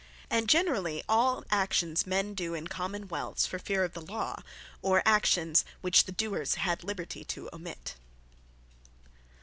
[0.31, 4.41] And generally all actions which men doe in Common wealths, for Feare of the law,
[4.81, 7.93] or actions, which the doers had Liberty to omit.